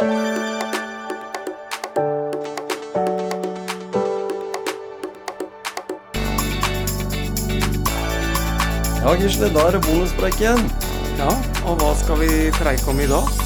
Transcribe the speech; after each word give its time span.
Ja, 0.00 0.06
Gisle, 9.20 9.48
da 9.54 9.68
er 9.68 9.76
det 9.76 9.82
bonuspreik 9.86 10.40
igjen. 10.40 10.58
Ja, 11.20 11.30
og 11.62 11.78
hva 11.78 11.94
skal 12.00 12.18
vi 12.24 12.50
preike 12.58 12.90
om 12.90 12.98
i 13.04 13.06
dag? 13.06 13.43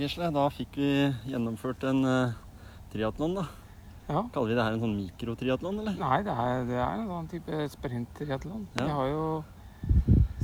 Gisle, 0.00 0.30
da 0.34 0.48
fikk 0.52 0.76
vi 0.80 0.90
gjennomført 1.30 1.84
en 1.88 2.02
uh, 2.06 2.34
triatlon, 2.92 3.36
da. 3.38 3.46
Ja. 4.06 4.22
Kaller 4.32 4.52
vi 4.52 4.54
det 4.54 4.64
her 4.64 4.76
en 4.76 4.82
sånn 4.84 4.96
mikrotriatlon, 5.00 5.80
eller? 5.82 5.96
Nei, 5.98 6.18
det 6.26 6.34
er, 6.34 6.64
det 6.68 6.76
er 6.78 7.00
en 7.00 7.08
sånn 7.10 7.30
type 7.32 7.62
sprint-triatlon. 7.72 8.66
Ja. 8.78 8.84
Vi 8.84 8.96
har 8.98 9.08
jo 9.10 9.24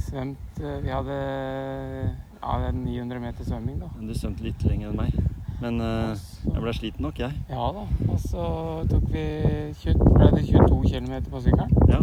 svømt 0.02 0.60
eh, 0.62 0.78
Vi 0.82 0.90
hadde 0.90 1.14
ja, 1.14 2.56
er 2.56 2.74
900 2.74 3.22
meter 3.22 3.46
svømming, 3.46 3.78
da. 3.82 3.90
Men 3.98 4.10
Du 4.10 4.16
svømte 4.18 4.42
litt 4.46 4.66
lenger 4.66 4.90
enn 4.90 4.98
meg. 4.98 5.14
Men 5.62 5.78
uh, 5.78 6.10
jeg 6.48 6.58
ble 6.58 6.72
sliten 6.74 7.06
nok, 7.06 7.20
jeg. 7.22 7.38
Ja 7.52 7.68
da. 7.76 7.84
Og 8.10 8.18
så 8.18 8.46
tok 8.90 9.06
vi 9.14 9.26
20, 9.78 10.02
ble 10.10 10.30
det 10.34 10.42
22 10.48 10.80
km 10.90 11.14
på 11.30 11.44
sykkelen. 11.44 11.70
Ja. 11.92 12.02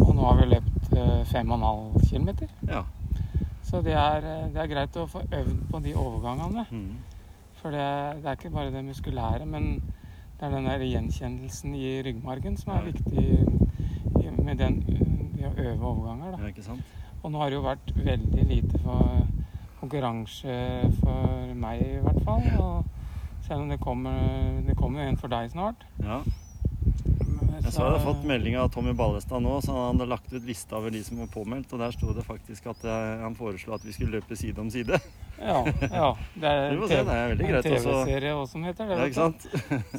Og 0.00 0.14
nå 0.16 0.24
har 0.24 0.40
vi 0.40 0.48
løpt 0.54 0.94
uh, 0.96 1.20
5,5 1.28 2.08
km. 2.08 2.32
Ja. 2.70 2.86
Så 3.72 3.80
det 3.80 3.96
er, 3.96 4.28
eh, 4.28 4.48
det 4.52 4.60
er 4.60 4.68
greit 4.68 4.96
å 5.00 5.08
få 5.08 5.24
øvd 5.24 5.60
på 5.72 5.80
de 5.80 5.94
overgangene. 5.96 6.66
Mm. 6.68 6.98
For 7.62 7.72
det, 7.72 7.88
det 8.20 8.28
er 8.28 8.36
ikke 8.36 8.52
bare 8.52 8.72
det 8.74 8.84
muskulære, 8.84 9.46
men 9.48 9.78
det 10.36 10.48
er 10.48 10.50
den 10.52 10.66
der 10.68 10.84
gjenkjennelsen 10.84 11.74
i 11.78 12.02
ryggmargen 12.04 12.58
som 12.60 12.74
er 12.76 12.90
viktig 12.90 13.46
med 14.42 14.58
den, 14.58 14.82
i 15.38 15.46
å 15.46 15.52
øve 15.56 15.86
overganger. 15.86 16.36
Da. 16.36 16.50
ikke 16.50 16.64
sant? 16.66 16.84
Og 17.22 17.32
nå 17.32 17.40
har 17.40 17.50
det 17.50 17.56
jo 17.56 17.64
vært 17.64 17.92
veldig 17.96 18.44
lite 18.50 18.80
for 18.82 19.22
konkurranse 19.80 20.56
for 20.98 21.54
meg, 21.64 21.82
i 21.86 22.02
hvert 22.02 22.22
fall. 22.26 22.44
Og 22.58 23.46
selv 23.46 23.64
om 23.64 23.72
det 23.72 23.80
kommer, 23.80 24.18
det 24.66 24.76
kommer 24.76 25.06
en 25.06 25.16
for 25.16 25.32
deg 25.32 25.50
snart. 25.54 25.86
Ja. 26.02 26.20
Jeg 27.62 27.76
så 27.76 27.84
jeg 27.84 27.92
hadde 27.92 28.02
fått 28.02 28.24
melding 28.26 28.56
av 28.58 28.72
Tommy 28.74 28.90
Ballestad 28.98 29.42
nå, 29.44 29.52
så 29.62 29.74
han 29.76 29.92
hadde 29.94 30.08
lagt 30.10 30.32
ut 30.32 30.46
lista 30.48 30.80
over 30.80 30.90
de 30.90 30.98
som 31.06 31.20
var 31.22 31.28
påmeldt, 31.30 31.70
og 31.70 31.78
der 31.78 31.94
sto 31.94 32.10
det 32.16 32.24
faktisk 32.26 32.66
at 32.72 32.82
eh, 32.82 33.22
han 33.22 33.36
foreslo 33.38 33.76
at 33.76 33.84
vi 33.86 33.94
skulle 33.94 34.18
løpe 34.18 34.34
side 34.36 34.58
om 34.58 34.70
side. 34.72 34.98
Ja, 35.42 35.58
ja. 35.90 36.08
Det 36.38 36.48
er 36.48 36.72
en. 36.72 37.38
TV-serie 37.62 38.32
også 38.38 38.52
som 38.52 38.64
heter 38.66 38.86
det. 38.90 38.98
Ja, 38.98 39.06
ikke 39.10 39.18
sant? 39.18 39.46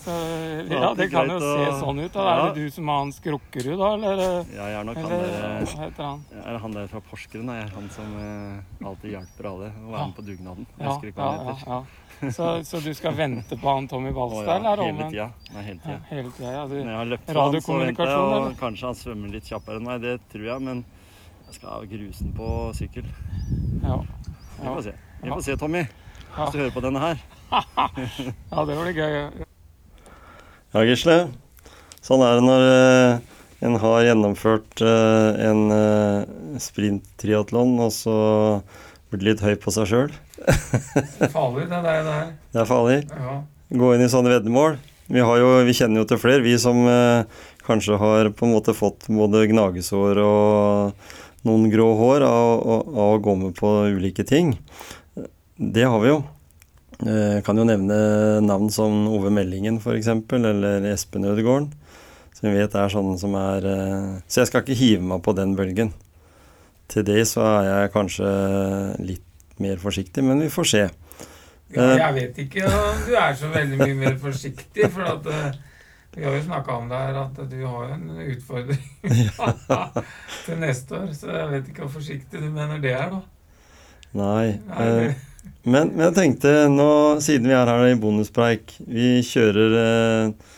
Så, 0.04 0.14
ja, 0.72 0.92
det 0.96 1.08
kan 1.12 1.28
jo 1.34 1.40
se 1.44 1.66
sånn 1.82 2.00
ut. 2.04 2.14
Da. 2.14 2.24
Ja. 2.24 2.36
Er 2.36 2.54
det 2.56 2.64
du 2.64 2.70
som 2.76 2.90
er 2.94 3.00
han 3.02 3.12
Skrukkerud, 3.16 3.76
da? 3.82 3.90
Eller, 3.98 4.22
Ja, 4.54 4.68
jeg 4.72 4.78
er 4.80 4.88
nok 4.88 5.02
han 5.02 5.10
der 5.12 5.26
hva 5.34 5.82
heter 5.84 6.08
han? 6.08 6.24
Er 6.44 6.58
han 6.64 6.78
der 6.78 6.88
fra 6.94 7.02
Porsgrunn? 7.10 7.52
Jeg 7.54 7.66
er 7.68 7.76
han 7.76 7.90
som 7.98 8.16
eh, 8.24 8.88
alltid 8.88 9.14
hjelper 9.18 9.50
alle 9.52 9.70
å 9.84 9.92
være 9.92 10.08
med 10.08 10.16
på 10.22 10.26
dugnaden. 10.32 10.68
Jeg 10.78 10.88
Ja, 10.88 10.94
husker 10.96 11.12
ikke 11.12 11.20
ja, 11.20 11.28
hva 11.28 11.36
han 11.36 11.46
ja, 11.46 11.54
heter. 11.60 11.76
ja. 11.76 12.32
Så, 12.32 12.50
så 12.64 12.80
du 12.80 12.92
skal 12.96 13.16
vente 13.18 13.58
på 13.60 13.68
han 13.76 13.88
Tommy 13.92 14.12
Balstad, 14.16 14.48
ja, 14.64 14.74
eller? 14.74 14.84
hele 14.88 15.10
tida. 15.12 15.30
Nei, 15.54 15.64
hele 15.68 15.80
Ja, 15.92 15.98
hele 16.10 16.30
tida. 16.38 16.52
Ja, 16.56 16.66
du, 16.72 16.76
Når 16.80 16.92
jeg 16.94 17.00
har 17.02 17.10
løpt 17.12 17.26
for 17.28 17.42
han, 17.44 17.62
så 17.66 17.80
venter 17.82 18.12
jeg, 18.14 18.20
og 18.24 18.36
eller? 18.38 18.54
kanskje 18.62 18.86
han 18.88 19.00
svømmer 19.02 19.34
litt 19.36 19.50
kjappere 19.52 19.82
enn 19.82 19.88
meg. 19.90 20.04
Det 20.06 20.14
tror 20.32 20.46
jeg, 20.48 20.64
men 20.70 20.86
jeg 21.50 21.58
skal 21.58 21.74
ha 21.74 21.80
grusen 21.98 22.32
på 22.38 22.52
sykkel. 22.80 23.10
ja. 23.84 23.98
Vi 24.64 24.70
får 24.70 24.86
se. 24.86 24.94
Vi 25.24 25.30
får 25.30 25.42
se, 25.42 25.56
Tommy. 25.58 25.86
Hvis 26.36 26.52
du 26.52 26.58
hører 26.60 26.72
på 26.76 26.82
denne 26.84 27.00
her. 27.00 27.20
ja, 28.52 28.64
det 28.68 28.76
blir 28.76 28.98
gøy. 28.98 29.14
Ja, 30.74 30.82
Gisle. 30.84 31.16
Sånn 32.04 32.24
er 32.26 32.36
det 32.36 32.44
når 32.44 32.64
eh, 32.68 33.38
en 33.64 33.78
har 33.80 34.04
gjennomført 34.04 34.84
eh, 34.84 35.44
en 35.48 35.62
uh, 35.72 36.58
sprinttriatlon, 36.60 37.78
og 37.86 37.94
så 37.96 38.18
blir 39.14 39.30
litt 39.30 39.46
høy 39.46 39.54
på 39.64 39.72
seg 39.72 39.88
sjøl. 39.88 40.12
Farlig, 41.32 41.70
det 41.72 41.80
der. 41.86 42.04
der. 42.10 42.34
Det 42.52 42.64
er 42.66 42.68
farlig. 42.68 43.00
Ja. 43.08 43.38
Gå 43.80 43.94
inn 43.96 44.04
i 44.04 44.12
sånne 44.12 44.34
veddemål. 44.34 44.76
Vi, 45.08 45.24
har 45.24 45.40
jo, 45.40 45.54
vi 45.64 45.78
kjenner 45.78 46.04
jo 46.04 46.10
til 46.10 46.20
flere, 46.20 46.44
vi 46.44 46.58
som 46.60 46.84
eh, 46.90 47.46
kanskje 47.64 48.02
har 48.02 48.34
på 48.36 48.50
en 48.50 48.58
måte 48.58 48.76
fått 48.76 49.08
både 49.08 49.48
gnagesår 49.54 50.20
og 50.20 51.14
noen 51.48 51.72
grå 51.72 51.90
hår 52.00 52.28
av, 52.28 52.52
av, 52.60 52.92
av 52.92 53.16
å 53.16 53.24
gå 53.24 53.40
med 53.40 53.56
på 53.56 53.72
ulike 53.96 54.28
ting. 54.28 54.58
Det 55.72 55.84
har 55.88 56.00
vi 56.04 56.10
jo. 56.10 56.22
Jeg 57.04 57.44
kan 57.44 57.58
jo 57.58 57.66
nevne 57.68 57.96
navn 58.44 58.70
som 58.72 59.08
Ove 59.12 59.32
Meldingen 59.34 59.80
f.eks., 59.80 60.10
eller 60.36 60.88
Espen 60.92 61.26
Ødegården. 61.26 61.72
Som 62.34 62.50
vi 62.50 62.58
vet 62.58 62.76
er 62.76 62.92
sånne 62.92 63.16
som 63.22 63.36
er 63.40 63.66
eh, 63.70 64.08
Så 64.28 64.42
jeg 64.42 64.50
skal 64.50 64.64
ikke 64.64 64.76
hive 64.78 65.06
meg 65.14 65.22
på 65.24 65.36
den 65.38 65.54
bølgen. 65.56 65.94
Til 66.92 67.06
det 67.08 67.22
så 67.30 67.46
er 67.48 67.68
jeg 67.70 67.94
kanskje 67.94 68.30
litt 69.00 69.60
mer 69.64 69.80
forsiktig, 69.80 70.24
men 70.26 70.42
vi 70.44 70.50
får 70.52 70.70
se. 70.70 70.82
Ja, 71.74 71.86
jeg 71.98 72.16
vet 72.18 72.42
ikke 72.44 72.66
om 72.68 73.06
du 73.08 73.14
er 73.18 73.38
så 73.38 73.50
veldig 73.54 73.80
mye 73.80 73.96
mer 73.98 74.18
forsiktig, 74.22 74.90
for 74.94 75.08
at 75.08 75.30
eh, 75.32 75.60
vi 76.14 76.26
har 76.28 76.36
jo 76.36 76.44
snakka 76.46 76.76
om 76.78 76.90
det 76.92 77.00
her, 77.00 77.20
at 77.24 77.40
du 77.50 77.60
har 77.64 77.88
jo 77.88 77.96
en 77.96 78.10
utfordring 78.36 78.84
til 80.46 80.60
neste 80.62 81.00
år. 81.00 81.14
Så 81.18 81.32
jeg 81.32 81.52
vet 81.56 81.72
ikke 81.72 81.86
hvor 81.86 81.96
forsiktig 81.96 82.44
du 82.44 82.50
mener 82.54 82.82
det 82.84 82.94
er, 82.98 83.14
da. 83.16 83.22
Nei. 84.14 84.58
Nei, 84.68 84.90
eh, 85.08 85.30
Men, 85.64 85.94
men 85.94 86.10
jeg 86.10 86.16
tenkte 86.18 86.52
nå, 86.72 86.90
siden 87.24 87.48
vi 87.48 87.56
er 87.56 87.70
her 87.72 87.86
i 87.88 88.00
bonuspreik, 88.00 88.74
vi 88.84 89.22
kjører 89.24 89.78
eh, 89.80 90.50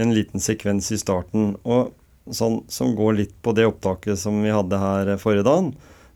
en 0.00 0.14
liten 0.16 0.42
sekvens 0.42 0.88
i 0.94 0.98
starten 1.00 1.52
og 1.62 1.92
sånn, 2.32 2.62
som 2.72 2.94
går 2.96 3.18
litt 3.18 3.34
på 3.44 3.52
det 3.56 3.66
opptaket 3.68 4.18
som 4.20 4.40
vi 4.42 4.54
hadde 4.54 4.80
her 4.80 5.12
forrige 5.20 5.44
dagen. 5.46 5.74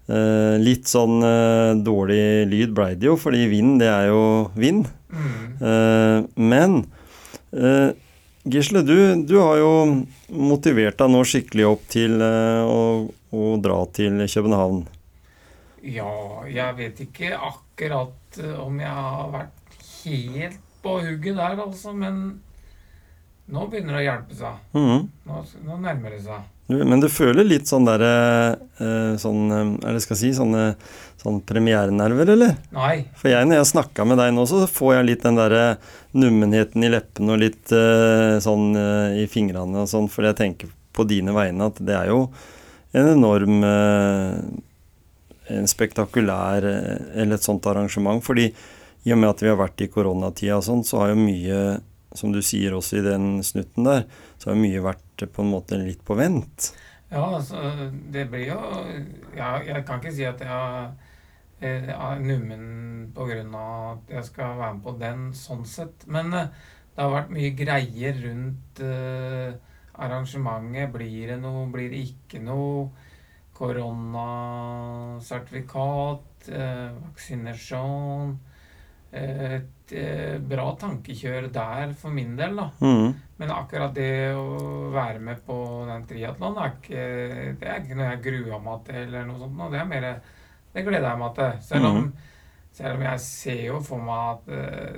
Eh, 0.08 0.56
litt 0.64 0.88
sånn 0.88 1.20
eh, 1.20 1.74
dårlig 1.84 2.48
lyd 2.48 2.72
blei 2.76 2.94
det 2.96 3.10
jo, 3.10 3.18
fordi 3.20 3.44
vind, 3.50 3.76
det 3.82 3.90
er 3.92 4.08
jo 4.12 4.22
vind. 4.56 4.88
mm, 5.12 5.36
Eh, 5.58 6.18
men 6.38 6.84
eh, 7.50 7.90
Gisle, 8.48 8.84
du, 8.86 9.24
du 9.26 9.34
har 9.40 9.56
jo 9.58 9.72
motivert 10.30 11.00
deg 11.00 11.10
nå 11.10 11.24
skikkelig 11.26 11.66
opp 11.66 11.88
til 11.90 12.14
eh, 12.22 12.62
å, 12.62 13.08
å 13.34 13.48
dra 13.60 13.80
til 13.92 14.22
København. 14.22 14.84
Ja, 15.92 16.12
jeg 16.50 16.76
vet 16.78 17.00
ikke 17.06 17.32
akkurat 17.36 18.38
eh, 18.42 18.58
om 18.60 18.78
jeg 18.82 18.92
har 18.92 19.32
vært 19.34 19.80
helt 20.04 20.60
på 20.82 20.98
hugget 21.02 21.38
der, 21.40 21.58
altså, 21.64 21.94
men 21.96 22.20
nå 23.48 23.64
begynner 23.70 23.96
det 23.96 24.02
å 24.02 24.06
hjelpe 24.06 24.38
seg. 24.38 24.62
Mhm. 24.76 25.02
Nå, 25.28 25.42
nå 25.66 25.80
nærmer 25.82 26.14
det 26.16 26.22
seg. 26.26 26.46
Men 26.68 27.00
du 27.00 27.08
føler 27.08 27.46
litt 27.48 27.64
sånn 27.64 27.86
derre 27.88 28.08
eh, 28.76 29.14
Sånn 29.16 29.46
Eller 29.48 29.86
Er 29.88 29.94
det 29.96 30.02
skal 30.04 30.18
jeg 30.18 30.20
si 30.20 30.36
sånne 30.36 30.74
sånn 31.18 31.40
premierenerver, 31.48 32.28
eller? 32.34 32.58
Nei. 32.76 33.06
For 33.18 33.32
jeg, 33.32 33.48
når 33.48 33.62
jeg 33.62 33.70
snakka 33.72 34.04
med 34.06 34.20
deg 34.20 34.34
nå, 34.36 34.44
så 34.46 34.60
får 34.70 34.92
jeg 34.98 35.06
litt 35.08 35.24
den 35.24 35.40
derre 35.40 35.62
nummenheten 36.14 36.84
i 36.86 36.90
leppene 36.92 37.34
og 37.34 37.40
litt 37.42 37.72
eh, 37.74 38.36
sånn 38.44 38.68
eh, 38.78 39.16
i 39.24 39.26
fingrene 39.32 39.82
og 39.82 39.88
sånn, 39.90 40.06
for 40.12 40.28
jeg 40.28 40.38
tenker 40.38 40.70
på 40.94 41.08
dine 41.08 41.34
vegne 41.34 41.72
at 41.72 41.80
det 41.82 41.96
er 41.96 42.12
jo 42.12 42.20
en 42.92 43.10
enorm 43.16 43.64
eh, 43.66 44.38
En 44.38 44.67
spektakulær 45.68 46.64
eh, 46.68 47.20
Eller 47.22 47.38
et 47.38 47.44
sånt 47.46 47.66
arrangement. 47.66 48.22
Fordi 48.24 48.48
i 49.04 49.14
og 49.14 49.20
med 49.20 49.30
at 49.30 49.42
vi 49.44 49.50
har 49.50 49.60
vært 49.60 49.84
i 49.84 49.90
koronatida 49.92 50.58
og 50.58 50.66
sånn, 50.66 50.84
så 50.84 51.04
har 51.04 51.14
jo 51.14 51.22
mye 51.22 51.60
som 52.16 52.32
du 52.32 52.40
sier 52.44 52.74
også 52.76 52.98
i 52.98 53.04
den 53.04 53.42
snutten 53.44 53.86
der, 53.86 54.06
så 54.40 54.52
har 54.52 54.60
mye 54.60 54.80
vært 54.84 55.26
på 55.32 55.44
en 55.44 55.52
måte 55.52 55.78
litt 55.80 56.00
på 56.06 56.16
vent. 56.18 56.72
Ja, 57.08 57.24
altså, 57.38 57.60
det 58.12 58.26
blir 58.28 58.50
jo 58.50 58.58
ja, 59.32 59.54
Jeg 59.64 59.84
kan 59.88 60.00
ikke 60.00 60.12
si 60.12 60.26
at 60.28 60.42
jeg 60.44 60.50
har 60.50 60.90
eh, 61.60 61.88
er 61.88 62.20
nummen 62.20 63.12
pga. 63.16 63.38
at 63.92 64.12
jeg 64.12 64.24
skal 64.24 64.58
være 64.58 64.74
med 64.74 64.82
på 64.84 64.96
den, 65.00 65.22
sånn 65.32 65.64
sett. 65.64 66.04
Men 66.06 66.32
eh, 66.34 66.50
det 66.94 67.04
har 67.04 67.14
vært 67.14 67.32
mye 67.32 67.54
greier 67.56 68.20
rundt 68.26 68.82
eh, 68.84 69.56
arrangementet. 69.94 70.92
Blir 70.92 71.32
det 71.32 71.40
noe, 71.40 71.66
blir 71.72 71.88
det 71.92 72.04
ikke 72.10 72.42
noe? 72.44 72.90
Koronasertifikat, 73.58 76.48
eh, 76.48 76.88
vaksinasjon 77.02 78.38
Et 79.08 79.92
eh, 79.96 80.36
bra 80.44 80.66
tankekjør 80.76 81.46
der 81.52 81.92
for 81.96 82.12
min 82.12 82.36
del, 82.36 82.56
da. 82.58 82.66
Mm. 82.84 83.14
Men 83.40 83.50
akkurat 83.54 83.94
det 83.96 84.34
å 84.36 84.90
være 84.92 85.18
med 85.24 85.40
på 85.46 85.56
den 85.88 86.04
triatlonen 86.10 86.58
er 86.60 86.72
det 87.56 87.64
er 87.64 87.80
ikke 87.80 87.96
noe 87.96 88.10
jeg 88.10 88.24
gruer 88.26 88.60
meg 88.60 88.82
til, 88.88 89.00
eller 89.06 89.24
noe 89.28 89.38
sånt. 89.40 89.72
Det 89.72 89.80
er 89.80 89.88
mer 89.88 90.04
Det 90.74 90.84
gleder 90.84 91.08
jeg 91.08 91.18
meg 91.22 91.32
til. 91.38 91.52
Selv 91.70 91.84
om, 91.88 92.12
Selv 92.78 92.94
om 92.94 93.02
jeg 93.02 93.18
ser 93.24 93.62
jo 93.64 93.80
for 93.82 93.98
meg 94.04 94.22
at 94.34 94.42
eh, 94.54 94.94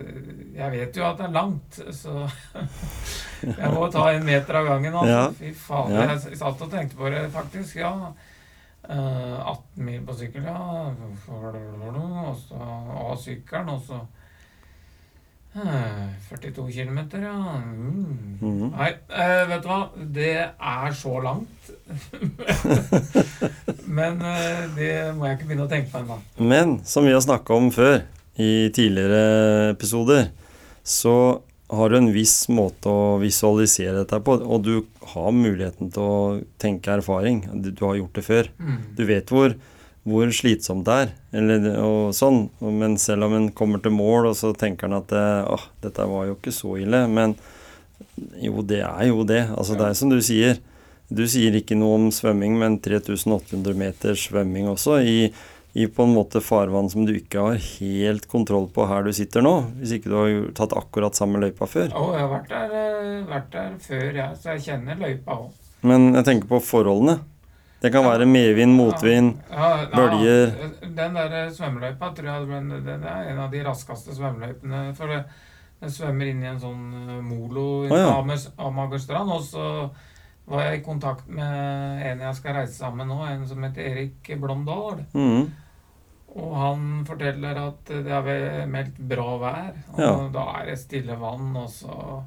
Jeg 0.58 0.68
vet 0.74 0.96
jo 0.98 1.02
at 1.06 1.18
det 1.20 1.26
er 1.28 1.36
langt, 1.36 1.70
så 1.94 2.12
jeg 3.62 3.70
må 3.76 3.82
ta 3.94 4.02
en 4.10 4.26
meter 4.26 4.52
av 4.58 4.64
gangen. 4.72 4.94
Altså. 5.04 5.14
Ja. 5.14 5.24
Fy 5.38 5.50
faen. 5.54 5.94
Ja. 5.94 6.00
Jeg 6.10 6.16
satt 6.42 6.66
og 6.66 6.70
tenkte 6.74 6.98
på 6.98 7.06
det, 7.14 7.22
faktisk. 7.30 7.78
Ja. 7.78 8.10
Eh, 8.88 9.40
18 9.46 9.84
mil 9.84 10.00
på 10.06 10.14
sykkel, 10.16 10.46
ja. 10.48 10.56
Og 10.88 12.36
så 12.40 12.56
av 12.60 13.18
sykkelen, 13.20 13.68
og 13.74 13.82
så 13.86 13.98
eh, 15.60 16.06
42 16.30 16.64
km, 16.72 16.98
ja. 17.20 17.34
Mm. 17.60 18.38
Mhm. 18.40 18.70
Nei, 18.72 18.90
eh, 19.10 19.42
vet 19.50 19.62
du 19.62 19.68
hva? 19.68 19.80
Det 20.16 20.32
er 20.48 20.96
så 20.96 21.20
langt. 21.22 21.70
Men 24.00 24.22
eh, 24.22 24.64
det 24.78 24.92
må 25.18 25.28
jeg 25.28 25.38
ikke 25.38 25.50
begynne 25.50 25.68
å 25.68 25.70
tenke 25.70 25.92
på 25.92 26.02
ennå. 26.02 26.18
Men 26.40 26.80
som 26.88 27.06
vi 27.06 27.14
har 27.14 27.22
snakka 27.24 27.60
om 27.60 27.70
før, 27.74 28.00
i 28.40 28.70
tidligere 28.72 29.74
episoder, 29.74 30.30
så 30.86 31.42
har 31.70 31.90
du 31.90 31.96
en 31.96 32.10
viss 32.12 32.48
måte 32.50 32.90
å 32.90 33.18
visualisere 33.22 34.00
dette 34.00 34.18
på, 34.26 34.36
og 34.42 34.64
du 34.66 34.72
har 35.12 35.34
muligheten 35.34 35.92
til 35.94 36.02
å 36.02 36.22
tenke 36.60 36.96
erfaring. 36.96 37.44
Du, 37.62 37.70
har 37.84 37.98
gjort 38.00 38.16
det 38.18 38.24
før. 38.26 38.50
Mm. 38.58 38.80
Du 38.98 39.04
vet 39.06 39.30
hvor, 39.30 39.54
hvor 40.08 40.32
slitsomt 40.34 40.88
det 40.88 40.96
er, 41.04 41.12
eller, 41.40 41.68
og 41.84 42.16
sånn. 42.16 42.42
Men 42.58 42.98
selv 42.98 43.28
om 43.28 43.36
en 43.38 43.48
kommer 43.54 43.82
til 43.84 43.94
mål, 43.94 44.32
og 44.32 44.36
så 44.40 44.50
tenker 44.58 44.90
en 44.90 44.98
at 44.98 45.08
det, 45.14 45.28
åh, 45.46 45.68
dette 45.84 46.08
var 46.10 46.26
jo 46.26 46.36
ikke 46.38 46.54
så 46.54 46.74
ille. 46.82 47.04
Men 47.10 47.36
jo, 48.40 48.64
det 48.66 48.82
er 48.86 49.06
jo 49.12 49.22
det. 49.28 49.44
Altså, 49.54 49.78
det 49.78 49.86
er 49.86 49.96
som 50.00 50.10
du 50.10 50.18
sier. 50.24 50.58
Du 51.10 51.24
sier 51.30 51.54
ikke 51.58 51.78
noe 51.78 51.96
om 51.98 52.10
svømming, 52.14 52.58
men 52.58 52.78
3800 52.82 53.78
meter 53.78 54.18
svømming 54.18 54.68
også, 54.70 55.00
i, 55.02 55.30
i 55.72 55.86
på 55.86 56.02
en 56.02 56.14
måte 56.16 56.40
farvann 56.42 56.88
som 56.90 57.04
du 57.06 57.12
ikke 57.14 57.44
har 57.44 57.58
helt 57.78 58.24
kontroll 58.30 58.66
på 58.74 58.86
her 58.90 59.04
du 59.06 59.12
sitter 59.14 59.44
nå. 59.44 59.52
Hvis 59.78 59.92
ikke 59.98 60.10
du 60.10 60.16
har 60.18 60.38
tatt 60.58 60.72
akkurat 60.78 61.14
samme 61.14 61.38
løypa 61.42 61.68
før. 61.70 61.92
Å, 61.94 62.06
jeg 62.16 62.24
har 62.24 62.32
vært 62.32 62.48
der, 62.50 62.72
eh, 62.80 63.20
vært 63.30 63.50
der 63.54 63.76
før, 63.84 64.06
jeg, 64.18 64.38
så 64.42 64.54
jeg 64.56 64.64
kjenner 64.66 64.98
løypa 64.98 65.36
òg. 65.44 65.52
Men 65.86 66.10
jeg 66.18 66.26
tenker 66.26 66.50
på 66.50 66.58
forholdene. 66.64 67.20
Det 67.80 67.88
kan 67.94 68.04
være 68.04 68.26
medvind, 68.28 68.74
motvind. 68.76 69.38
bølger. 69.94 70.50
Den 70.84 71.14
der 71.16 71.48
svømmeløypa 71.54 72.10
tror 72.16 72.26
jeg 72.28 72.66
den, 72.84 73.04
er 73.08 73.30
en 73.30 73.38
av 73.46 73.50
de 73.54 73.62
raskeste 73.64 74.12
svømmeløypene. 74.18 74.82
For 74.98 75.06
den 75.80 75.88
svømmer 75.94 76.28
inn 76.28 76.42
i 76.44 76.50
en 76.50 76.60
sånn 76.60 76.82
eh, 77.08 77.22
molo 77.24 77.86
i 77.86 77.88
ja. 77.94 78.10
Amers- 78.18 78.50
Amagerstrand. 78.60 79.32
Og 79.32 79.46
så 79.48 79.64
var 80.50 80.64
jeg 80.66 80.80
i 80.80 80.84
kontakt 80.84 81.28
med 81.30 82.04
en 82.10 82.22
jeg 82.26 82.36
skal 82.40 82.56
reise 82.58 82.74
sammen 82.74 83.06
med 83.06 83.14
nå, 83.14 83.18
en 83.30 83.46
som 83.48 83.62
heter 83.62 83.86
Erik 83.86 84.30
Blomdal. 84.42 85.04
Mm. 85.14 85.50
Og 86.30 86.52
han 86.58 86.82
forteller 87.06 87.58
at 87.58 87.90
det 87.90 88.12
er 88.14 88.66
meldt 88.70 88.98
bra 89.10 89.30
vær. 89.42 89.72
Og 89.94 90.00
Ja. 90.04 90.12
da 90.34 90.44
er 90.60 90.66
det 90.70 90.78
stille 90.78 91.16
vann, 91.20 91.56
og 91.56 91.68
så 91.70 92.22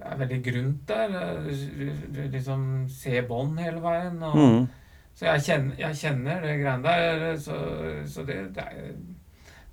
Det 0.00 0.06
er 0.08 0.16
veldig 0.16 0.44
grunt 0.44 0.88
der. 0.88 1.08
Du, 1.44 1.90
du 2.14 2.20
liksom 2.32 2.88
ser 2.88 3.26
bånd 3.28 3.58
hele 3.60 3.82
veien. 3.84 4.22
Og, 4.22 4.36
mm. 4.36 4.68
Så 5.14 5.26
jeg 5.26 5.42
kjenner, 5.44 5.74
jeg 5.78 5.96
kjenner 6.00 6.40
det 6.40 6.54
greiene 6.62 6.82
der. 6.82 7.36
Så, 7.36 7.58
så 8.08 8.24
det, 8.24 8.38
det, 8.56 8.64
er, 8.64 8.94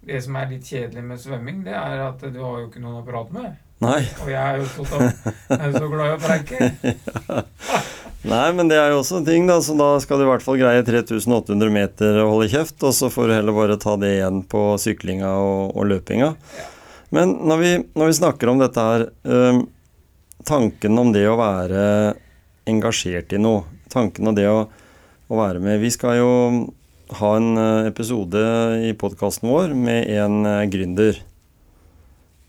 det 0.05 0.19
som 0.25 0.35
er 0.35 0.49
litt 0.51 0.67
kjedelig 0.67 1.03
med 1.03 1.17
svømming, 1.23 1.61
det 1.63 1.73
er 1.79 2.03
at 2.09 2.19
du 2.19 2.41
har 2.43 2.59
jo 2.59 2.67
ikke 2.67 2.83
noen 2.83 2.99
å 2.99 3.05
prate 3.07 3.37
med. 3.37 3.55
Nei. 3.83 4.01
Og 4.23 4.29
jeg 4.31 4.41
er 4.41 4.61
jo 4.61 4.67
så, 4.73 4.99
er 5.53 5.65
jo 5.69 5.81
så 5.83 5.89
glad 5.91 6.07
i 6.07 6.15
å 6.15 6.21
preike. 6.21 6.69
Nei, 8.31 8.47
men 8.57 8.67
det 8.71 8.79
er 8.81 8.91
jo 8.91 9.01
også 9.03 9.19
en 9.19 9.27
ting, 9.27 9.45
da. 9.47 9.59
Så 9.63 9.75
da 9.77 9.91
skal 10.03 10.19
du 10.19 10.25
i 10.25 10.29
hvert 10.31 10.43
fall 10.43 10.57
greie 10.59 10.83
3800 10.83 11.73
meter 11.73 12.17
og 12.23 12.33
holde 12.33 12.49
kjeft, 12.51 12.79
og 12.83 12.95
så 12.97 13.11
får 13.13 13.29
du 13.29 13.35
heller 13.37 13.55
bare 13.55 13.77
ta 13.81 13.93
det 14.01 14.15
igjen 14.17 14.41
på 14.49 14.63
syklinga 14.81 15.29
og, 15.39 15.77
og 15.77 15.87
løpinga. 15.93 16.33
Men 17.15 17.37
når 17.47 17.61
vi, 17.61 17.71
når 17.95 18.09
vi 18.09 18.17
snakker 18.17 18.51
om 18.51 18.59
dette 18.59 18.83
her 18.83 19.07
øhm, 19.23 19.61
Tanken 20.47 20.99
om 20.99 21.09
det 21.11 21.23
å 21.27 21.37
være 21.39 21.83
engasjert 22.67 23.33
i 23.35 23.39
noe, 23.41 23.63
tanken 23.91 24.29
om 24.29 24.35
det 24.35 24.45
å, 24.47 24.59
å 25.27 25.39
være 25.39 25.59
med 25.63 25.81
Vi 25.81 25.89
skal 25.91 26.19
jo 26.19 26.29
ha 27.17 27.31
en 27.39 27.49
øh, 27.55 27.87
episode 27.87 28.43
i 28.83 28.93
podkasten 28.99 29.49
vår 29.49 29.73
med 29.75 30.07
en 30.11 30.41
øh, 30.43 30.63
gründer. 30.71 31.19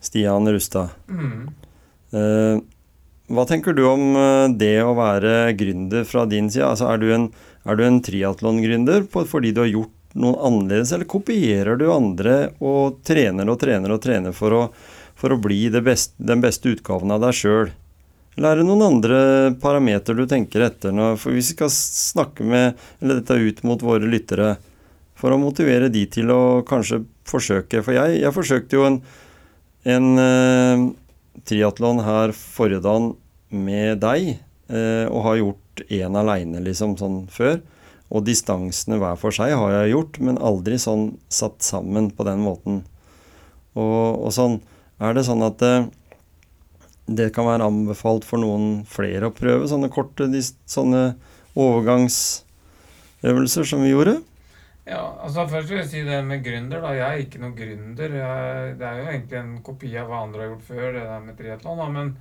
Stian 0.00 0.48
Rustad. 0.50 0.94
Mm. 1.10 1.48
Uh, 2.14 2.64
hva 3.28 3.44
tenker 3.44 3.74
du 3.76 3.82
om 3.84 4.14
eh, 4.16 4.46
det 4.56 4.78
å 4.80 4.94
være 4.96 5.52
gründer 5.58 6.06
fra 6.08 6.24
din 6.24 6.46
side? 6.48 6.64
Altså, 6.64 6.86
er 6.88 7.00
du 7.02 7.10
en, 7.12 7.26
er 7.68 7.76
du 7.76 7.82
en 7.84 7.98
triatlongründer 8.00 9.04
fordi 9.12 9.52
du 9.52 9.60
har 9.60 9.68
gjort 9.68 10.16
noe 10.16 10.38
annerledes, 10.48 10.94
eller 10.96 11.08
kopierer 11.08 11.76
du 11.76 11.90
andre 11.92 12.38
og 12.64 13.02
trener 13.04 13.50
og 13.52 13.58
trener 13.60 13.92
og 13.92 14.00
trener 14.00 14.32
for 14.32 14.56
å, 14.56 14.62
for 15.18 15.34
å 15.34 15.40
bli 15.44 15.66
det 15.74 15.84
best, 15.84 16.14
den 16.16 16.40
beste 16.40 16.72
utgaven 16.72 17.12
av 17.12 17.20
deg 17.26 17.36
sjøl? 17.36 17.74
Eller 18.38 18.54
er 18.54 18.62
det 18.62 18.68
noen 18.70 18.86
andre 18.86 19.20
parameter 19.60 20.16
du 20.16 20.24
tenker 20.30 20.64
etter? 20.70 20.94
nå? 20.94 21.12
for 21.20 21.36
hvis 21.36 21.52
vi 21.52 21.58
skal 21.58 21.72
snakke 21.74 22.48
med, 22.48 22.80
eller 23.02 23.20
dette 23.20 23.36
ut 23.36 23.64
mot 23.68 23.84
våre 23.84 24.08
lyttere, 24.08 24.54
for 25.18 25.34
å 25.34 25.40
motivere 25.42 25.90
de 25.92 26.06
til 26.08 26.30
å 26.30 26.62
kanskje 26.62 27.02
forsøke 27.26 27.80
For 27.82 27.90
jeg, 27.96 28.20
jeg 28.22 28.32
forsøkte 28.32 28.78
jo 28.78 28.84
en, 28.86 29.00
en 29.84 30.18
eh, 30.18 30.90
triatlon 31.48 32.02
her 32.04 32.32
forrige 32.36 32.82
dagen 32.84 33.14
med 33.54 34.00
deg, 34.02 34.36
eh, 34.68 35.06
og 35.08 35.24
har 35.26 35.42
gjort 35.42 35.84
én 35.88 36.16
aleine, 36.18 36.60
liksom, 36.64 36.96
sånn 36.98 37.28
før. 37.32 37.60
Og 38.08 38.24
distansene 38.24 38.96
hver 39.00 39.16
for 39.20 39.30
seg 39.34 39.52
har 39.52 39.70
jeg 39.74 39.92
gjort, 39.92 40.18
men 40.24 40.40
aldri 40.40 40.78
sånn 40.80 41.18
satt 41.32 41.62
sammen 41.64 42.10
på 42.16 42.24
den 42.28 42.40
måten. 42.44 42.74
Og, 43.76 44.24
og 44.24 44.32
sånn 44.34 44.60
er 44.98 45.14
det 45.14 45.24
sånn 45.28 45.42
at 45.46 45.62
eh, 45.62 45.86
det 47.08 47.32
kan 47.36 47.46
være 47.48 47.66
anbefalt 47.68 48.24
for 48.28 48.38
noen 48.42 48.84
flere 48.88 49.26
å 49.28 49.34
prøve 49.34 49.68
sånne 49.70 49.88
korte 49.92 50.24
sånne 50.68 51.02
overgangsøvelser 51.58 53.64
som 53.68 53.82
vi 53.84 53.90
gjorde. 53.94 54.14
Ja, 54.88 55.02
altså 55.20 55.44
Først 55.50 55.68
vil 55.70 55.82
jeg 55.82 55.90
si 55.90 56.02
det 56.06 56.18
med 56.24 56.44
gründer. 56.44 56.80
da, 56.80 56.94
Jeg 56.96 57.06
er 57.08 57.24
ikke 57.24 57.40
noen 57.42 57.56
gründer. 57.56 58.14
Jeg, 58.22 58.74
det 58.80 58.86
er 58.88 59.00
jo 59.00 59.08
egentlig 59.12 59.38
en 59.38 59.56
kopi 59.62 59.90
av 60.00 60.08
hva 60.08 60.22
andre 60.24 60.44
har 60.44 60.52
gjort 60.54 60.68
før, 60.68 60.86
det 60.96 61.02
der 61.02 61.24
med 61.26 61.36
triatlon. 61.36 61.82
Men, 61.92 62.14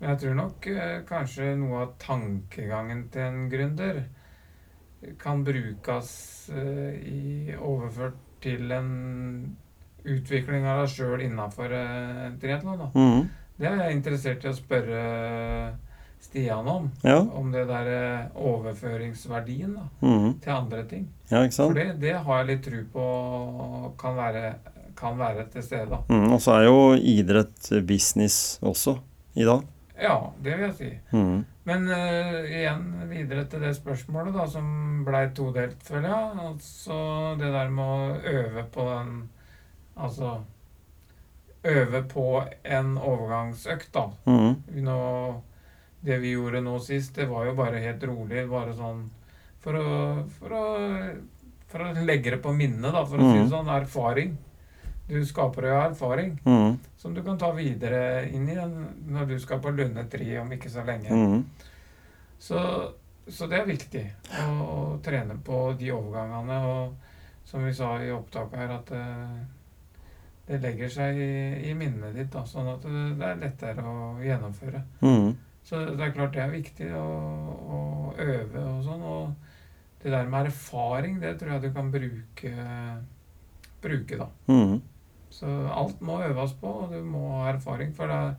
men 0.00 0.10
jeg 0.10 0.18
tror 0.22 0.34
nok 0.40 0.66
eh, 0.72 0.98
kanskje 1.08 1.54
noe 1.56 1.86
av 1.86 1.94
tankegangen 2.02 3.06
til 3.14 3.24
en 3.28 3.46
gründer 3.52 4.02
kan 5.18 5.42
brukes 5.44 6.10
eh, 6.54 6.94
i 7.02 7.54
overført 7.58 8.18
til 8.42 8.70
en 8.74 9.56
utvikling 10.02 10.66
av 10.66 10.82
deg 10.82 10.92
sjøl 10.92 11.24
innafor 11.24 11.74
eh, 11.78 12.28
triatlon. 12.42 12.90
Mhm. 12.94 13.30
Det 13.62 13.68
er 13.68 13.82
jeg 13.84 13.96
interessert 13.96 14.44
i 14.44 14.50
å 14.50 14.56
spørre 14.56 15.00
Stian 16.22 16.68
om. 16.68 16.90
Ja. 17.02 17.18
Om 17.20 17.50
det 17.52 17.64
der 17.68 17.88
eh, 17.92 18.36
overføringsverdien 18.38 19.74
da, 19.74 19.88
mm. 20.00 20.28
til 20.40 20.52
andre 20.54 20.84
ting. 20.88 21.08
ja, 21.28 21.42
For 21.50 21.74
det, 21.76 21.88
det 22.00 22.14
har 22.24 22.42
jeg 22.42 22.50
litt 22.52 22.64
tro 22.66 22.82
på 22.92 23.06
kan 24.00 24.16
være, 24.16 24.54
kan 24.96 25.18
være 25.18 25.48
til 25.52 25.66
stede. 25.66 25.98
Mhm, 26.08 26.32
Og 26.32 26.40
så 26.40 26.56
er 26.60 26.68
jo 26.68 26.94
idrett 26.94 27.72
business 27.88 28.58
også 28.62 28.96
i 29.34 29.44
dag. 29.48 29.66
Ja, 30.02 30.16
det 30.42 30.56
vil 30.56 30.66
jeg 30.66 30.74
si. 30.78 30.92
Mm. 31.12 31.44
Men 31.64 31.84
uh, 31.86 32.38
igjen 32.50 32.86
videre 33.10 33.44
til 33.46 33.62
det 33.62 33.76
spørsmålet 33.76 34.34
da, 34.34 34.48
som 34.50 35.04
blei 35.06 35.28
todelt, 35.36 35.78
føler 35.86 36.08
jeg. 36.08 36.48
Altså 36.48 36.96
det 37.38 37.52
der 37.54 37.70
med 37.70 37.84
å 37.84 38.32
øve 38.32 38.64
på 38.72 38.88
den 38.88 39.14
Altså 39.92 40.38
øve 41.68 42.02
på 42.08 42.42
en 42.64 42.94
overgangsøkt, 42.98 43.90
da. 43.94 44.06
Mm. 44.24 44.54
Nå, 44.86 44.96
det 46.02 46.18
vi 46.18 46.34
gjorde 46.34 46.62
nå 46.64 46.78
sist, 46.82 47.14
det 47.14 47.28
var 47.30 47.46
jo 47.46 47.56
bare 47.58 47.82
helt 47.82 48.04
rolig. 48.10 48.46
Bare 48.50 48.74
sånn 48.76 49.04
for 49.62 49.78
å, 49.78 49.90
for 50.38 50.54
å, 50.58 50.62
for 51.70 51.84
å 51.86 52.06
legge 52.06 52.34
det 52.34 52.40
på 52.42 52.54
minnet, 52.56 52.90
da, 52.90 53.04
for 53.06 53.22
å 53.22 53.28
si 53.30 53.38
det 53.38 53.50
sånn. 53.52 53.70
Erfaring. 53.70 54.34
Du 55.06 55.18
skaper 55.26 55.66
jo 55.66 55.76
erfaring 55.76 56.36
mm. 56.46 56.74
som 56.96 57.14
du 57.14 57.20
kan 57.26 57.38
ta 57.38 57.50
videre 57.52 58.30
inn 58.30 58.46
i 58.48 58.54
den 58.56 58.74
når 59.12 59.32
du 59.32 59.38
skal 59.42 59.60
på 59.60 59.72
Lunde 59.74 60.04
3 60.08 60.28
om 60.40 60.52
ikke 60.54 60.70
så 60.72 60.84
lenge. 60.86 61.10
Mm. 61.10 61.72
Så, 62.42 62.58
så 63.26 63.48
det 63.50 63.58
er 63.60 63.68
viktig 63.68 64.04
å, 64.42 64.46
å 64.66 64.84
trene 65.04 65.36
på 65.44 65.64
de 65.78 65.90
overgangene. 65.94 66.60
Og 66.70 67.48
som 67.50 67.66
vi 67.66 67.74
sa 67.76 67.96
i 68.02 68.10
opptaket 68.14 68.58
her, 68.62 68.74
at 68.78 68.92
det, 68.94 69.04
det 70.48 70.60
legger 70.62 70.94
seg 70.96 71.22
i, 71.22 71.32
i 71.70 71.74
minnet 71.78 72.16
ditt, 72.16 72.30
da, 72.32 72.46
sånn 72.48 72.70
at 72.72 72.86
det, 72.86 73.06
det 73.20 73.28
er 73.28 73.42
lettere 73.42 73.86
å 73.86 73.96
gjennomføre. 74.22 74.84
Mhm. 75.04 75.32
Så 75.64 75.80
det 75.86 76.00
er 76.00 76.14
klart 76.14 76.34
det 76.34 76.42
er 76.42 76.50
viktig 76.52 76.88
å, 76.98 77.06
å 77.76 77.80
øve 78.18 78.62
og 78.62 78.84
sånn. 78.86 79.02
Og 79.02 80.02
det 80.02 80.12
der 80.12 80.30
med 80.30 80.48
erfaring, 80.50 81.20
det 81.22 81.36
tror 81.38 81.54
jeg 81.54 81.62
du 81.62 81.68
kan 81.74 81.92
bruke, 81.92 82.54
bruke 83.82 84.18
da. 84.18 84.30
Mhm. 84.50 84.80
Så 85.32 85.48
alt 85.72 86.00
må 86.04 86.18
øves 86.20 86.52
på, 86.60 86.68
og 86.84 86.90
du 86.92 86.98
må 87.08 87.22
ha 87.38 87.52
erfaring. 87.54 87.94
For 87.96 88.10
det 88.10 88.16
er, 88.16 88.34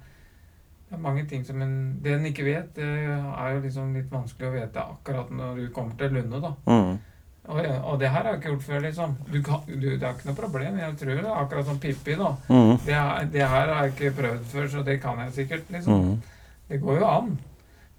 det 0.89 0.97
er 0.97 1.01
mange 1.01 1.23
ting 1.25 1.45
som 1.45 1.61
en 1.61 1.97
Det 2.03 2.13
en 2.13 2.25
ikke 2.29 2.45
vet, 2.45 2.75
det 2.75 2.85
er 2.85 3.55
jo 3.55 3.63
liksom 3.63 3.95
litt 3.95 4.11
vanskelig 4.11 4.49
å 4.49 4.53
vite 4.53 4.83
akkurat 4.83 5.31
når 5.31 5.55
du 5.57 5.65
kommer 5.73 5.97
til 5.97 6.13
Lunde, 6.13 6.41
da. 6.43 6.53
Mhm. 6.67 6.99
Og, 7.43 7.57
og 7.59 7.97
det 7.99 8.07
her 8.07 8.23
har 8.23 8.29
jeg 8.29 8.39
ikke 8.39 8.51
gjort 8.53 8.63
før, 8.63 8.79
liksom. 8.85 9.15
Du 9.33 9.41
kan, 9.43 9.65
du, 9.67 9.87
det 9.89 10.03
er 10.03 10.13
ikke 10.13 10.29
noe 10.29 10.35
problem. 10.37 10.77
Jeg 10.79 10.95
tror 10.99 11.09
det 11.17 11.25
er 11.25 11.41
akkurat 11.41 11.65
som 11.67 11.79
Pippi, 11.79 12.15
da. 12.19 12.29
Mhm. 12.49 12.77
Det, 12.85 13.01
det 13.33 13.41
her 13.41 13.73
har 13.73 13.83
jeg 13.83 13.95
ikke 13.95 14.13
prøvd 14.21 14.45
før, 14.53 14.67
så 14.67 14.83
det 14.83 15.01
kan 15.01 15.19
jeg 15.25 15.33
sikkert, 15.39 15.71
liksom. 15.71 16.05
Mhm. 16.05 16.21
Det 16.69 16.79
går 16.81 16.99
jo 17.01 17.05
an. 17.09 17.33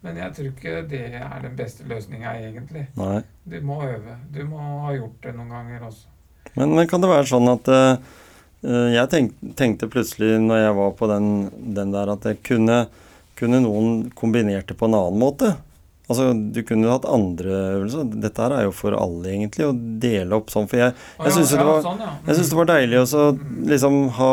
Men 0.04 0.18
jeg 0.21 0.35
tror 0.37 0.49
ikke 0.50 0.73
det 0.88 1.02
er 1.16 1.37
den 1.42 1.54
beste 1.56 1.87
løsninga, 1.88 2.35
egentlig. 2.37 2.87
Nei. 2.99 3.23
Du 3.49 3.56
må 3.64 3.78
øve. 3.87 4.18
Du 4.35 4.42
må 4.49 4.61
ha 4.85 4.92
gjort 4.97 5.21
det 5.25 5.33
noen 5.37 5.52
ganger 5.54 5.87
også. 5.88 6.11
Men, 6.59 6.76
kan 6.88 7.00
det 7.00 7.09
være 7.09 7.26
sånn 7.26 7.49
at 7.50 7.68
eh, 7.73 7.97
Jeg 8.94 9.09
tenk, 9.11 9.33
tenkte 9.56 9.88
plutselig 9.90 10.37
når 10.44 10.61
jeg 10.61 10.75
var 10.76 10.90
på 10.99 11.09
den, 11.11 11.30
den 11.76 11.94
der, 11.94 12.12
at 12.12 12.26
jeg 12.28 12.42
kunne, 12.47 12.83
kunne 13.38 13.62
noen 13.64 14.11
kombinert 14.16 14.68
det 14.68 14.76
på 14.80 14.87
en 14.90 14.99
annen 14.99 15.18
måte? 15.21 15.54
Altså, 16.04 16.30
Du 16.52 16.61
kunne 16.68 16.92
hatt 16.92 17.09
andre 17.09 17.56
øvelser. 17.78 18.04
Dette 18.21 18.44
her 18.44 18.52
er 18.59 18.66
jo 18.68 18.75
for 18.76 18.92
alle, 18.99 19.25
egentlig, 19.33 19.64
å 19.71 19.73
dele 20.04 20.37
opp 20.37 20.52
sånn. 20.52 20.68
For 20.68 20.83
jeg, 20.83 20.92
jeg, 20.92 21.25
Jeg 21.25 21.33
ja, 21.33 21.37
synes 21.38 21.54
det 21.56 21.64
var- 21.71 21.85
sånn, 21.87 22.02
jeg 22.28 22.37
syns 22.37 22.52
det 22.52 22.61
var 22.61 22.71
deilig 22.75 23.00
å 23.00 23.06
så 23.09 23.23
liksom 23.73 24.00
ha, 24.21 24.33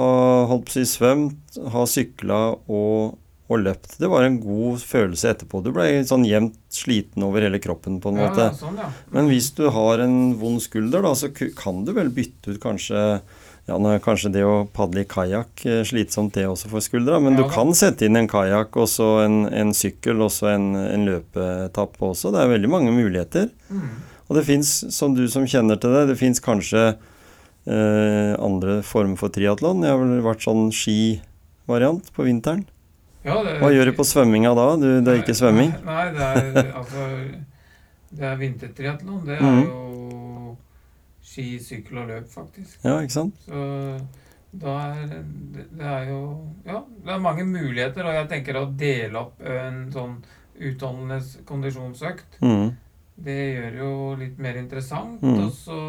ha 0.00 0.10
holdt 0.50 0.66
på 0.66 0.74
å 0.74 0.78
si 0.80 0.86
svømt, 0.96 1.60
ha 1.70 1.84
sykla 1.86 2.40
og, 2.66 3.14
og 3.52 3.60
løpt. 3.60 3.98
Det 4.00 4.08
var 4.08 4.24
en 4.24 4.38
god 4.40 4.80
følelse 4.80 5.34
etterpå. 5.34 5.60
Du 5.64 5.70
ble 5.74 5.88
sånn 6.08 6.24
jevnt 6.24 6.56
sliten 6.72 7.26
over 7.26 7.44
hele 7.44 7.60
kroppen, 7.62 8.00
på 8.00 8.12
en 8.12 8.20
ja, 8.20 8.28
måte. 8.28 8.46
ja, 8.48 8.56
sånn, 8.56 8.78
ja. 8.80 8.88
Men 9.12 9.28
hvis 9.28 9.50
du 9.58 9.66
har 9.74 10.00
en 10.04 10.16
vond 10.40 10.62
skulder, 10.64 11.04
da, 11.04 11.12
så 11.18 11.28
kan 11.34 11.84
du 11.84 11.92
vel 11.96 12.12
bytte 12.14 12.54
ut 12.54 12.62
kanskje 12.62 13.02
ja, 13.64 13.78
nå 13.80 13.94
er 13.94 14.02
kanskje 14.04 14.28
det 14.34 14.42
å 14.44 14.66
padle 14.76 15.06
i 15.06 15.08
kajakk 15.08 15.62
eh, 15.64 15.78
slitsomt 15.88 16.34
det 16.36 16.44
også 16.44 16.68
for 16.68 16.84
skuldra, 16.84 17.16
men 17.22 17.32
Ja 17.32 17.44
du 17.44 17.52
kan 17.52 17.70
sette 17.76 18.04
inn 18.04 18.18
en 18.20 18.28
kajakk 18.28 18.76
og 18.76 18.90
så 18.92 19.06
en, 19.22 19.38
en 19.48 19.72
sykkel 19.76 20.20
og 20.20 20.28
så 20.34 20.50
en, 20.52 20.74
en 20.76 21.06
løpeetappe 21.08 22.04
også. 22.04 22.32
Det 22.34 22.42
er 22.42 22.52
veldig 22.52 22.70
mange 22.72 22.92
muligheter. 22.92 23.48
Mm. 23.72 23.86
Og 24.28 24.36
det 24.36 24.44
fins, 24.48 24.74
som 24.92 25.16
du 25.16 25.24
som 25.32 25.48
kjenner 25.48 25.80
til 25.80 25.96
det, 25.96 26.04
det 26.12 26.18
fins 26.20 26.44
kanskje 26.44 26.84
eh, 26.92 28.32
andre 28.36 28.82
former 28.84 29.16
for 29.20 29.32
triatlon. 29.32 29.84
Jeg 29.84 29.96
har 29.96 30.00
vel 30.02 30.20
vært 30.24 30.44
sånn 30.44 30.68
skivariant 30.74 32.12
på 32.12 32.28
vinteren. 32.28 32.66
Ja, 33.24 33.42
det- 33.42 33.58
Hva 33.62 33.70
gjør 33.72 33.84
du 33.90 33.92
på 33.96 34.04
svømminga 34.04 34.54
da? 34.54 34.66
Du, 34.76 34.88
det 35.00 35.08
er 35.14 35.22
ikke 35.22 35.34
svømming? 35.38 35.70
Nei, 35.84 36.04
nei, 36.12 36.34
det 36.52 36.64
er 36.66 36.72
altså 36.80 37.06
Det 38.14 38.22
er 38.28 38.36
vintertriatlon. 38.36 39.24
Det 39.26 39.38
er 39.38 39.42
mm. 39.42 39.62
jo 39.64 40.56
ski, 41.24 41.46
sykkel 41.58 41.98
og 42.04 42.08
løp, 42.12 42.28
faktisk. 42.30 42.76
Ja, 42.84 42.98
ikke 43.00 43.16
sant? 43.16 43.34
Så 43.46 43.64
da 44.54 44.74
er 44.92 45.06
det, 45.10 45.22
det 45.74 45.86
er 45.88 46.04
jo 46.12 46.20
Ja, 46.66 46.82
det 47.04 47.10
er 47.16 47.18
mange 47.24 47.44
muligheter, 47.48 48.04
og 48.06 48.14
jeg 48.14 48.28
tenker 48.30 48.60
å 48.60 48.68
dele 48.78 49.18
opp 49.24 49.40
en 49.42 49.80
sånn 49.90 50.18
utholdende 50.60 51.18
kondisjonsøkt, 51.48 52.38
Mm. 52.40 52.76
det 53.24 53.38
gjør 53.56 53.78
jo 53.80 53.90
litt 54.20 54.38
mer 54.38 54.54
interessant. 54.60 55.20
mm. 55.22 55.40
Og 55.46 55.50
så 55.52 55.80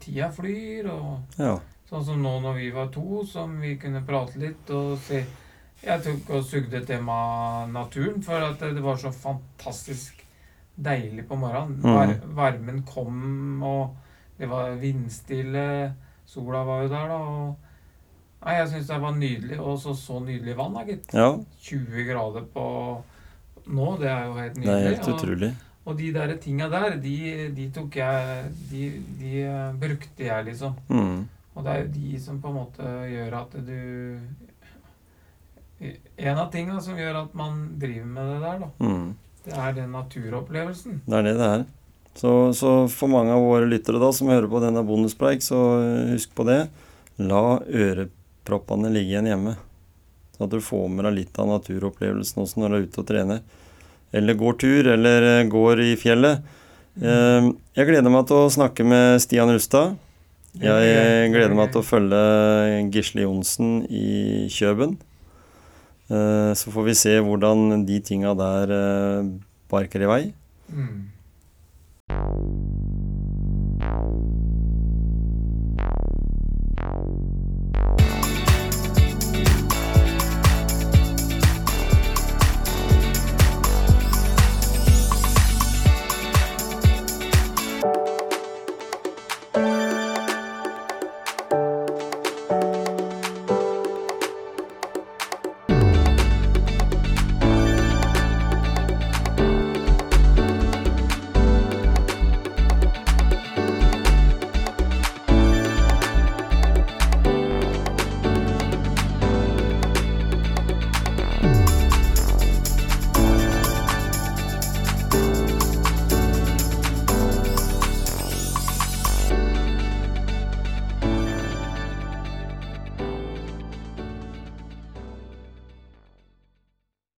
Tida 0.00 0.32
flyr, 0.34 0.88
og 0.90 1.38
Ja. 1.38 1.58
Sånn 1.88 2.04
som 2.04 2.22
nå 2.24 2.38
når 2.40 2.54
vi 2.58 2.68
var 2.72 2.88
to, 2.94 3.24
som 3.28 3.58
vi 3.60 3.74
kunne 3.80 4.04
prate 4.06 4.40
litt 4.40 4.70
og 4.72 4.94
se 5.04 5.24
Jeg 5.84 6.00
tok 6.00 6.30
og 6.32 6.46
sugde 6.48 6.80
tema 6.88 7.66
naturen, 7.68 8.22
for 8.24 8.40
at 8.40 8.62
det 8.62 8.80
var 8.80 8.96
så 8.96 9.10
fantastisk 9.12 10.22
deilig 10.74 11.26
på 11.28 11.36
morgenen. 11.36 11.76
Mm. 11.82 11.92
Var, 11.92 12.14
varmen 12.38 12.78
kom, 12.88 13.60
og 13.62 14.38
det 14.38 14.48
var 14.48 14.78
vindstille. 14.80 15.66
Sola 16.24 16.62
var 16.64 16.86
jo 16.86 16.88
der, 16.94 17.12
da. 17.12 17.18
Og 17.20 17.60
Nei, 18.44 18.54
jeg 18.58 18.70
syns 18.72 18.88
det 18.90 18.96
var 19.00 19.14
nydelig. 19.16 19.58
Og 19.60 19.78
så 19.80 19.94
så 19.96 20.18
nydelig 20.24 20.56
vann, 20.56 20.74
da, 20.76 20.86
gitt. 20.88 21.12
ja. 21.12 21.28
20 21.68 22.08
grader 22.10 22.48
på 22.52 22.64
nå, 23.64 23.86
det 24.00 24.08
er 24.10 24.26
jo 24.26 24.34
helt 24.36 24.58
nydelig. 24.58 24.72
Det 24.72 24.74
er 24.74 24.90
helt 24.90 25.12
utrolig. 25.14 25.52
Og, 25.52 25.86
og 25.92 26.00
de 26.00 26.10
der 26.16 26.34
tinga 26.40 26.68
der, 26.72 26.96
de, 27.00 27.14
de 27.56 27.70
tok 27.72 27.96
jeg 27.96 28.50
De, 28.70 28.82
de 29.20 29.32
eh, 29.44 29.78
brukte 29.80 30.26
jeg, 30.26 30.44
liksom. 30.50 30.76
Mhm. 30.88 31.24
Og 31.54 31.62
det 31.62 31.70
er 31.70 31.84
jo 31.84 31.92
de 31.94 32.20
som 32.22 32.40
på 32.42 32.50
en 32.50 32.58
måte 32.58 32.94
gjør 33.10 33.38
at 33.38 33.54
du 33.66 33.78
En 36.16 36.38
av 36.38 36.48
tinga 36.52 36.80
som 36.82 36.98
gjør 36.98 37.20
at 37.24 37.34
man 37.36 37.64
driver 37.78 38.06
med 38.08 38.28
det 38.30 38.36
der, 38.42 38.60
da, 38.62 38.68
mm. 38.80 39.08
det 39.44 39.56
er 39.66 39.74
den 39.76 39.90
naturopplevelsen. 39.92 41.00
Det 41.04 41.18
er 41.18 41.26
det 41.26 41.34
det 41.38 41.48
er. 41.58 41.64
Så, 42.14 42.30
så 42.54 42.70
for 42.88 43.10
mange 43.10 43.34
av 43.34 43.42
våre 43.42 43.66
lyttere 43.68 44.00
da 44.00 44.12
som 44.14 44.30
hører 44.30 44.46
på 44.48 44.62
denne 44.62 44.84
bonuspreik, 44.86 45.42
så 45.44 45.60
eh, 45.82 46.12
husk 46.14 46.30
på 46.38 46.46
det. 46.46 46.60
La 47.18 47.58
øreproppene 47.58 48.92
ligge 48.94 49.16
igjen 49.16 49.28
hjemme. 49.32 49.56
Så 50.38 50.46
at 50.46 50.54
du 50.54 50.62
får 50.62 50.86
med 50.94 51.08
deg 51.08 51.18
litt 51.18 51.42
av 51.42 51.50
naturopplevelsen 51.50 52.44
også 52.46 52.62
når 52.62 52.70
du 52.70 52.78
er 52.78 52.86
ute 52.86 53.02
og 53.02 53.10
trener. 53.10 53.42
Eller 54.14 54.38
går 54.38 54.56
tur, 54.62 54.92
eller 54.94 55.28
eh, 55.34 55.46
går 55.50 55.84
i 55.90 55.92
fjellet. 56.00 56.46
Mm. 56.94 57.48
Jeg 57.74 57.88
gleder 57.88 58.12
meg 58.14 58.28
til 58.30 58.44
å 58.44 58.50
snakke 58.54 58.84
med 58.86 59.18
Stian 59.18 59.50
Rustad. 59.50 59.96
Jeg 60.62 61.32
gleder 61.34 61.54
meg 61.58 61.72
til 61.74 61.80
å 61.82 61.86
følge 61.86 62.20
Gisle 62.94 63.24
Johnsen 63.24 63.82
i 63.90 64.46
Kjøben. 64.54 64.96
Eh, 66.10 66.52
Så 66.54 66.70
får 66.70 66.84
vi 66.86 66.94
se 66.94 67.16
hvordan 67.18 67.84
de 67.86 67.98
tinga 68.00 68.34
der 68.38 68.70
eh, 68.70 69.32
barker 69.70 70.04
i 70.06 70.10
vei. 70.12 70.22
Mm. 70.70 71.10